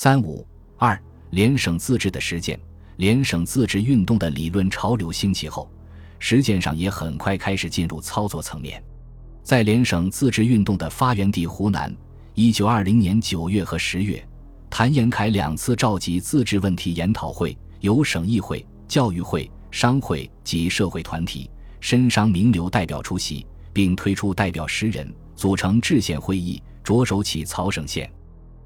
[0.00, 0.46] 三五
[0.76, 0.96] 二
[1.30, 2.56] 联省自治的实践，
[2.98, 5.68] 联省自治运动的理论潮流兴起后，
[6.20, 8.80] 实践上也很快开始进入操作层面。
[9.42, 11.92] 在联省自治运动的发源地湖南，
[12.34, 14.24] 一九二零年九月和十月，
[14.70, 28.08] 谭延闿两次召集自治问题研讨会，由省议会、教育会、商会及社会团体、绅商名流代表出席，并推出代表十人组成制宪会议，着手起草省宪。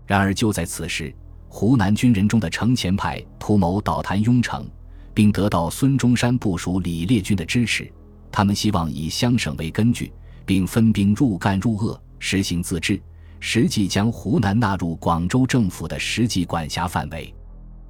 [0.05, 1.15] 然而就在此时，
[1.55, 4.67] 湖南军人中的程前派图谋倒谭雍城，
[5.13, 7.93] 并得到孙中山部署李烈军的支持，
[8.33, 10.11] 他们希望以湘省为根据。
[10.45, 13.01] 并分兵入赣入鄂，实行自治，
[13.39, 17.33] 实际将湖南纳入广州政府的实际管辖范围。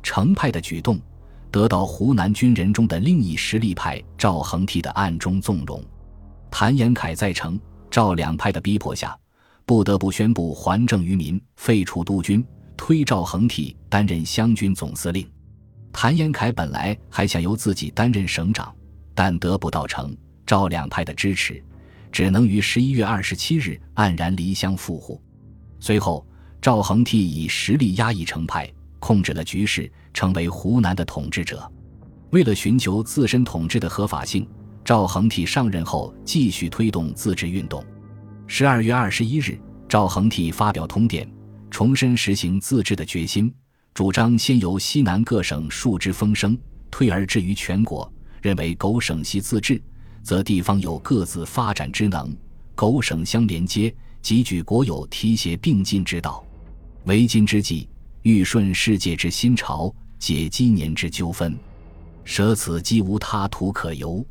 [0.02, 1.00] 程派的举动
[1.50, 5.82] 得到湖南军人中的另一实力派赵恒惕的暗中纵容。
[6.50, 7.58] 谭延闿在程
[7.90, 9.16] 赵两派的逼迫下，
[9.64, 12.44] 不得不宣布还政于民，废除督军，
[12.84, 15.24] 推赵恒惕担任湘军总司令。
[15.92, 18.74] 谭延闿本来还想由自己担任省长，
[19.14, 21.62] 但得不到成赵两派的支持。
[22.10, 25.22] 只能于十一月二十七日黯然离乡赴沪。
[25.78, 26.26] 随后，
[26.60, 31.70] 赵恒惕以实力压抑程派，控制了局势，成为湖南的统治者。
[32.30, 34.44] 为了寻求自身统治的合法性，
[34.84, 37.84] 赵恒惕上任后继续推动自治运动。
[38.48, 39.56] 十二月二十一日，
[39.88, 41.32] 赵恒惕发表通电，
[41.72, 43.50] 重申实行自治的决心，
[43.94, 46.56] 主张先由西南各省树之风声，
[46.90, 48.12] 推而至于全国。
[48.42, 49.82] 认为苟省系自治。
[50.22, 52.30] 则地方有各自发展之能，
[52.74, 56.44] 苟省相连接，即举国有提携并进之道。
[57.04, 57.88] 为今之计，
[58.20, 61.58] 欲顺世界之新潮，解今年之纠纷，
[62.22, 64.24] 舍此机无他途可由。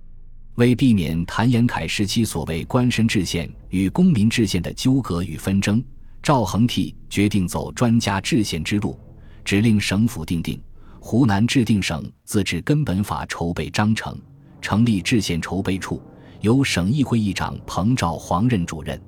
[0.56, 5.84] 为避免谭延闿时期所谓官绅制宪与公民制宪的纠葛与纷争，
[6.24, 9.00] 赵恒惕决定走专家制宪之路，
[9.44, 10.62] 指令省府定定
[11.00, 14.16] 湖南制定省自治根本法筹备章程。
[14.62, 16.00] 成立制宪筹备处，
[16.42, 19.02] 由省议会议长彭兆黄任主任。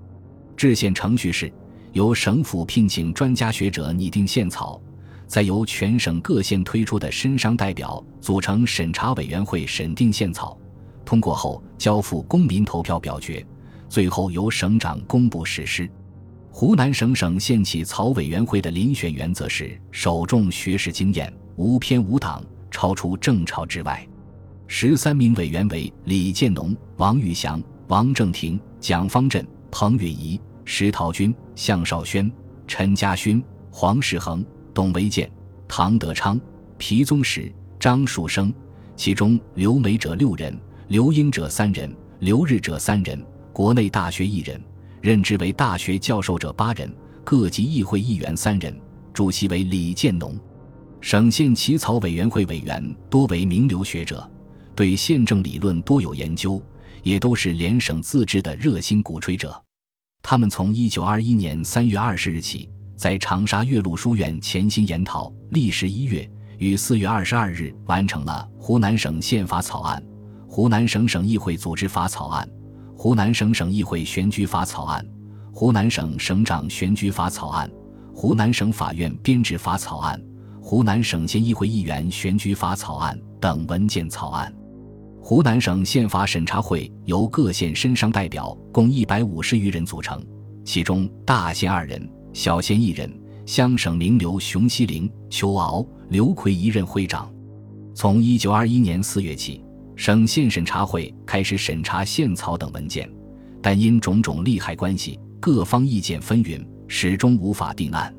[0.58, 1.54] 制宪程序是：
[1.92, 4.82] 由省府聘请专家学者拟定宪草，
[5.28, 10.58] 再由全省各县推出的绅商代表组成审查委员会审定宪草，
[11.06, 13.46] 通过后交付公民投票表决，
[13.88, 15.88] 最后由省长公布实施。
[16.56, 24.08] 湖南省省县起草委员会的遴选原则是：首重学识经验，无偏无党，超出正朝之外。
[24.68, 32.32] 十三名委员为李建农、王玉祥、王正廷、蒋方震、彭允仪、石陶军、向少轩、
[32.68, 35.28] 陈家勋、黄世恒、董维建、
[35.68, 36.40] 唐德昌、
[36.78, 38.54] 皮宗史、张树声，
[38.96, 40.56] 其中留美者六人，
[40.90, 43.20] 留英者三人，留日者三人，
[43.52, 44.64] 国内大学一人，
[45.04, 46.90] 任职为大学教授者八人，
[47.26, 48.74] 各级议会议员三人，
[49.12, 50.40] 主席为李建农。
[51.02, 54.26] 省县起草委员会委员多为名流学者。
[54.74, 56.64] 对宪政理论多有研究，
[57.02, 59.62] 也都是联省自治的热心鼓吹者。
[60.22, 66.26] 他们从一九二一年三月二十日起，在长沙岳麓书院潜心研讨，历时一月，
[66.60, 70.02] 于四月二十二日完成了《湖南省宪法草案》
[70.50, 72.48] 《湖南省省议会组织法草案》
[72.96, 75.06] 《湖南省省议会选举法草案》
[75.56, 77.70] 《湖南省省长选举法草案》
[78.16, 80.18] 《湖南省法院编制法草案》
[80.64, 84.54] 《湖南省县议会议员选举法草案》等文件草案。
[85.22, 90.22] 湖南省宪法审查会由各县绅商代表共一百五十余人组成，
[90.66, 93.12] 其中大县二人，小县一人，
[93.46, 97.32] 乡省名流熊希龄、邱敖、刘奎一任会长。
[97.96, 99.63] 从一九二一年四月起，
[100.04, 103.10] 省县审查会开始审查宪草等文件，
[103.62, 108.14] 但因种种利害关系，各方意见纷纭，始终无法定案。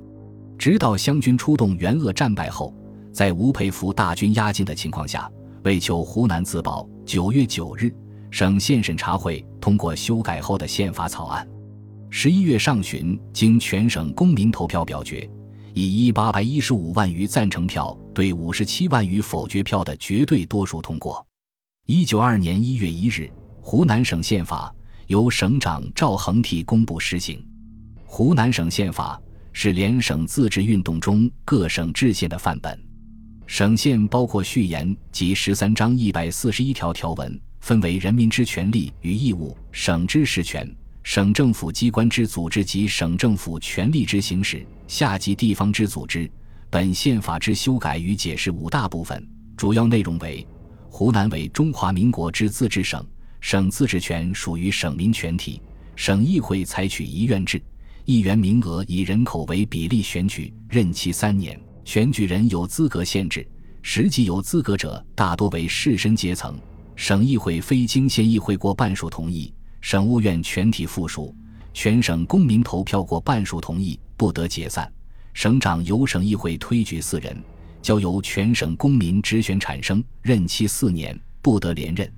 [0.56, 2.74] 直到湘军出动援鄂战败后，
[3.12, 5.30] 在吴佩孚大军压境的情况下。
[5.64, 7.94] 为求湖南自保，九月九日，
[8.30, 11.46] 省县审查会通过修改后的宪法草案。
[12.08, 15.28] 十一月上旬，经全省公民投票表决，
[15.74, 21.22] 以一八百一十五万余赞成票对五十七万余否决票的绝对多数通过。
[21.86, 24.74] 一九二年一月一日，湖南省宪法
[25.06, 27.46] 由省长赵恒惕公布施行。
[28.06, 29.20] 湖南省宪法
[29.52, 32.82] 是联省自治运动中各省制宪的范本。
[33.46, 40.66] 省宪包括序言及十三章一百四十一条条文，分为人民之权利与义务、省之实权、
[41.02, 46.32] 省政府机关之组织及省政府权力之行使、下级地方之组织。
[46.70, 49.22] 本宪法之修改与解释五大部分，
[49.54, 50.46] 主要内容为：
[50.96, 53.04] 湖南为中华民国之自治省，
[53.40, 55.60] 省自治权属于省民全体，
[55.96, 57.60] 省议会采取一院制，
[58.04, 61.60] 议员名额以人口为比例选举，任期三年。
[61.84, 63.44] 选举人有资格限制，
[63.82, 66.56] 实际有资格者大多为士绅阶层。
[66.94, 71.34] 省议会非经县议会过半数同意，省务院全体附属，
[71.72, 74.88] 全省公民投票过半数同意，不得解散。
[75.32, 77.36] 省长由省议会推举四人，
[77.84, 82.10] 交由全省公民直选产生，任期四年，不得连任。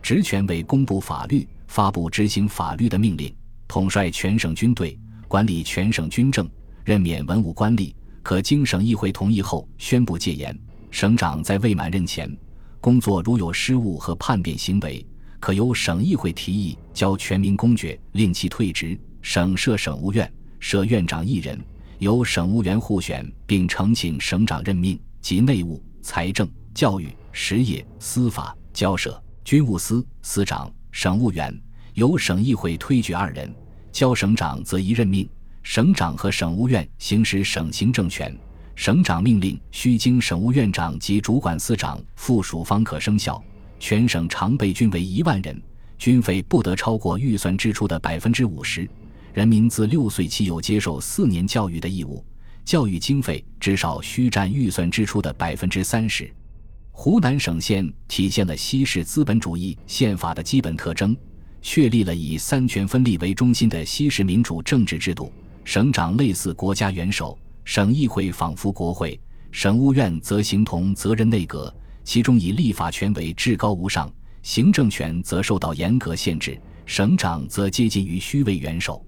[0.00, 3.34] 职权为公布法律、发布执行法律的命令，
[3.66, 4.96] 统帅全省军队，
[5.26, 6.48] 管理全省军政，
[6.84, 7.92] 任免文武官吏，
[8.22, 10.56] 可经省议会同意后宣布戒严。
[10.92, 12.32] 省长在未满任前，
[12.80, 15.04] 工作如有失误和叛变行为，
[15.40, 18.96] 可由省议会提议交全民公决，令其退职。
[19.22, 21.60] 省设省务院，设院长一人。
[22.00, 31.54] 由省务员互选，并呈请省长任命，及内务、财政、教育、实业、司法、交涉、军务司司长、省务员，
[31.92, 33.54] 由省议会推举二人，
[33.92, 35.28] 交省长则一任命。
[35.62, 38.34] 省长和省务院行使省行政权，
[38.74, 43.40] 省长命令须经省务院长及主管司长附属方可生效。
[43.78, 45.62] 全省常备军为一万人，
[45.98, 48.88] 军费不得超过预算支出的百分之五十。
[49.32, 52.24] 人民自六岁起有接受四年教育的义务，
[52.64, 56.32] 教育经费至少需占预算支出的百分之三十。
[56.90, 61.16] 湖南省县体现了西式资本主义宪法的基本特征，
[61.62, 65.32] 确立了以三权分立为中心的西式民主政治制度。
[65.64, 69.18] 省长类似国家元首，省议会仿佛国会，
[69.52, 71.72] 省务院则形同责任内阁，
[72.02, 74.12] 其中以立法权为至高无上，
[74.42, 79.04] 行政权则受到严格限制，省长则接近于虚位元首。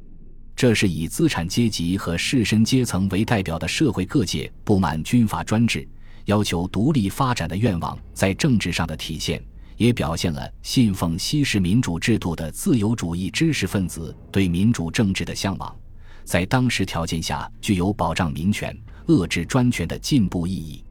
[0.54, 5.88] 这是以资产阶级和士绅阶层为代表的社会各界不满军阀专制、
[6.26, 9.42] 要求独立发展的愿望在政治上的体现，
[9.76, 15.74] 也表现了信奉西式民主制度的自由主义知识分子对民主政治的向往，
[16.22, 18.76] 在当时条件下具有保障民权、
[19.08, 20.84] 遏制专权的进步意义。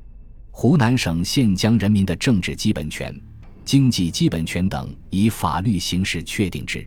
[0.49, 3.17] 湖南省现将人民的政治基本权、
[3.63, 6.85] 经济基本权等以法律形式确定之，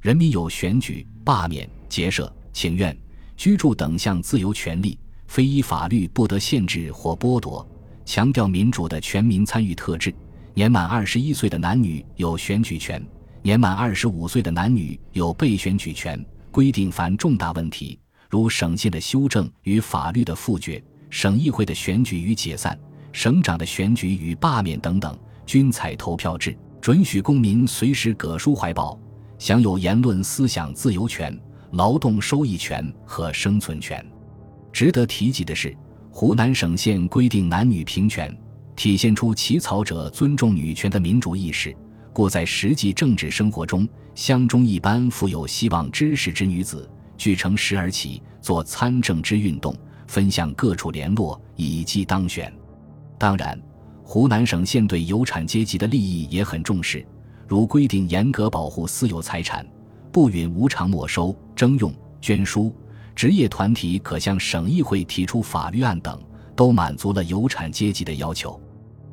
[0.00, 1.68] 人民有选举、罢免。
[1.92, 2.96] 结社、请愿、
[3.36, 7.68] 居住等项自由权利，非依法律不得限制或剥夺。
[8.06, 10.12] 强调民主的全民参与特质。
[10.54, 13.06] 年满二十一岁的男女有选举权，
[13.42, 16.18] 年满二十五岁的男女有被选举权。
[16.50, 17.98] 规定凡重大问题，
[18.30, 22.78] 如省县的修正与法律的复决、省议会的选举与解散、
[23.12, 25.14] 省长的选举与罢免等等，
[25.44, 28.98] 均采投票制，准许公民随时葛书怀抱，
[29.38, 31.38] 享有言论思想自由权。
[31.72, 34.04] 劳动收益权和生存权。
[34.72, 35.76] 值得提及的是，
[36.10, 38.34] 湖南省县规定男女平权，
[38.76, 41.74] 体现出起草者尊重女权的民主意识。
[42.12, 49.74] 故在实际政治生活中，乡中一般富有希望知识之女子，俱乘十而起，做参政之运动，
[50.06, 52.52] 分向各处联络，以及当选。
[53.18, 53.58] 当然，
[54.02, 57.06] 湖南省县对有产阶级的利益也很重视，
[57.48, 59.66] 如规定严格保护私有财产。
[60.12, 62.72] 不允无偿没收、征用、捐书，
[63.16, 66.20] 职业团体可向省议会提出法律案等，
[66.54, 68.60] 都满足了有产阶级的要求。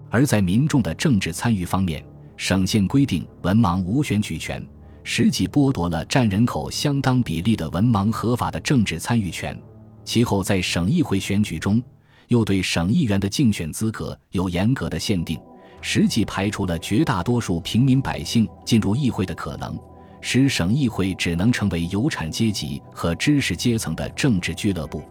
[0.09, 2.03] 而在民众的政治参与方面，
[2.35, 4.65] 省县规定文盲无选举权，
[5.03, 9.57] 实际剥夺了占人口相当比例的文盲合法的政治参与权。
[10.03, 11.81] 其后在省议会选举中，
[12.27, 15.39] 又对省议员的竞选资格有严格的限定，
[15.81, 19.79] 实际排除了绝大多数平民百姓进入议会的可能。
[20.21, 25.01] 使省议会只能成为有产阶级和知识阶层的政治俱乐部，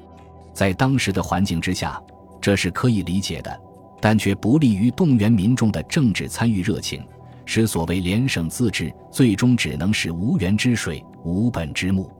[0.52, 2.00] 在当时的环境之下，
[2.40, 3.60] 这是可以理解的，
[4.00, 7.02] 但却不利于动员民众的政治参与热情，
[7.46, 12.10] 使所谓联省自治最终只能是无源之水、无本之木，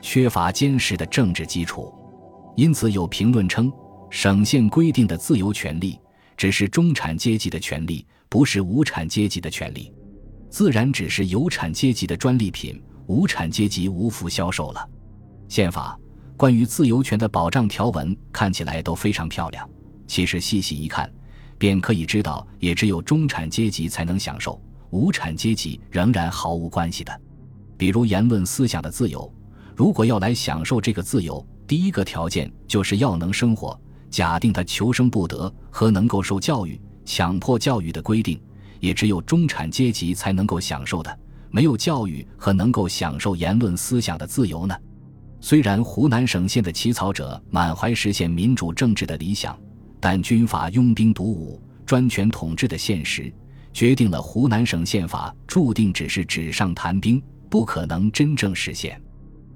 [0.00, 1.92] 缺乏坚实的政治基础。
[2.56, 3.72] 因此，有评论称，
[4.10, 5.98] 省县规定的自由权利
[6.36, 9.92] 只是中产阶级的权利，不是无产阶级的权利。
[10.50, 14.86] 自然只是有产阶级的专利品，无产阶级无福消受了。
[15.48, 15.98] 宪法
[16.36, 19.68] 关于自由权的保障条文看起来都非常漂亮，
[20.06, 21.10] 其实细细一看，
[21.56, 27.20] 便可以知道，也只有中产阶级才能享受，无产阶级仍然毫无关系的。
[27.76, 29.32] 比如言论思想的自由，
[29.76, 33.80] 如果要来享受这个自由，第一个条件就是要能生活。
[34.10, 38.40] 假定他求生不得和能够受教育，强迫教育的规定。
[38.80, 41.18] 也只有中产阶级才能够享受的，
[41.50, 44.74] 没有教育和能够享受言论思想的自由呢？
[45.40, 49.58] 虽然湖南省县的起草者满怀实现民主政治的理想，
[49.98, 53.32] 但军阀拥兵独武、专权统治的现实，
[53.72, 59.00] 决定了湖南省宪法注定只是纸上谈兵，不可能真正实现。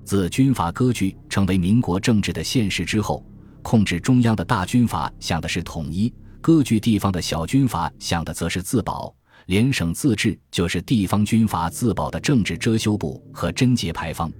[0.04, 3.24] 自军阀割据成为民国政治的现实之后，
[3.62, 6.12] 控制中央的大军阀想的是统一，
[6.44, 9.16] 割据地方的小军阀想的则是自保。
[9.46, 14.30] 联省自治就是地方军阀自保的政治遮羞布和贞节牌坊，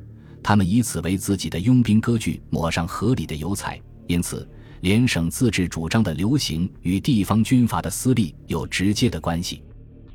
[0.43, 3.81] 他们以此为自己的拥兵割据抹上合理的油彩。
[4.07, 4.47] 因此，
[4.83, 9.63] 联省自治主张的流行与地方军阀的私利有直接的关系。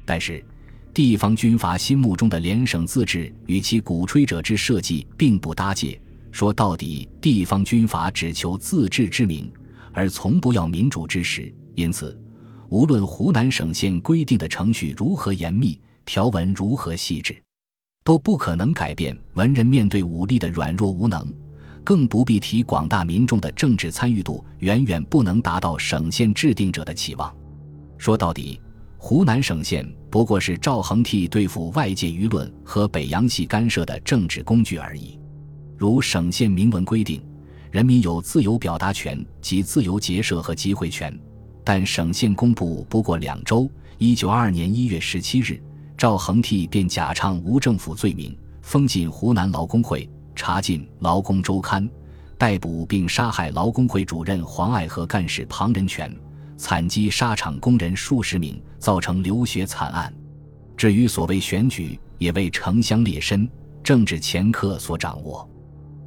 [0.05, 0.45] 但是，
[0.93, 5.99] 地方军阀心目中的联省自治与其鼓吹者之设计并不搭界。
[6.31, 9.51] 说到底，地方军阀只求自治之名，
[9.91, 11.51] 而从不要民主之实。
[11.79, 12.19] 因此。
[12.67, 17.41] 无论湖南省县规定的程序如何严密，条文如何细致，
[18.03, 21.25] 都不可能改变文人面对武力的软弱无能，
[21.83, 27.35] 更不必提广大民众的政治参与度远远不能达到省县制定者的期望。
[27.97, 28.61] 说到底，
[28.99, 35.17] 湖南省县不过是赵恒惕对付外界舆论和北洋系干涉的政治工具而已。
[35.75, 37.19] 如省县明文规定，
[37.71, 41.17] 人民有自由表达权及自由结社和集会权。
[41.71, 45.61] 但省县公布不过两周，一九二二年一月十七日，
[45.95, 51.87] 赵恒惕便假唱无政府罪名，封禁湖南劳工会，查禁《劳工周刊》，
[52.39, 56.11] 逮捕并杀害劳工会主任黄爱和干事庞仁全，
[56.57, 60.11] 惨击沙场工人数十名，造成流血惨案。
[60.75, 63.47] 至于所谓选举，也为城乡劣绅、
[63.83, 65.47] 政治掮客所掌握，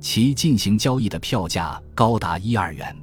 [0.00, 2.97] 其进行交易的票价高达一二元。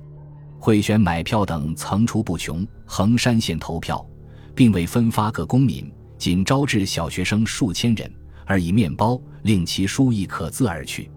[0.62, 4.06] 贿选买票等层出不穷，横山县投票，
[4.54, 8.12] 并未分发各公民，仅招致小学生数千人，
[8.46, 11.10] 而以面包令其书意可自而去。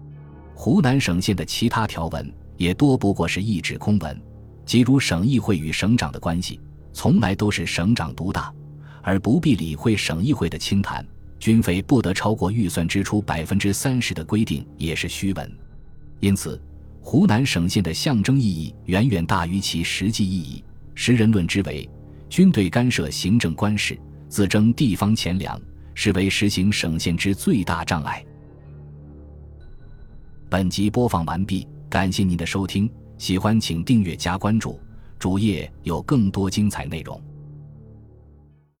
[0.55, 4.19] 湖南省县的其他条文也多不过是一纸空文，
[4.65, 6.57] 即如省议会与省长的关系，
[6.93, 8.51] 从来都是省长独大，
[9.01, 11.05] 而不必理会省议会的清谈，
[11.37, 15.51] 军费不得超过预算支出百分之三十的规定也是虚文，
[16.21, 16.61] 因此。
[17.03, 20.63] 湖南省县的象征意义远远大于其实际意义。
[20.95, 21.87] 时人论之为，
[22.29, 25.61] 军队干涉行政官事，自征地方钱粮，
[25.93, 28.23] 是为实行省县之最大障碍。
[30.49, 34.79] 本集播放完毕，感谢您的收听，喜欢请订阅加关注，
[35.19, 37.21] 主页有更多精彩内容。